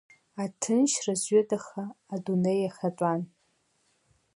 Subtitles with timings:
[0.43, 3.21] Аҭынчра зҩыдаха адунеи иахатәан.